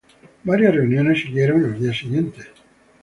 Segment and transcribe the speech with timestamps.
[0.45, 2.47] Varias reuniones siguieron en los días siguientes.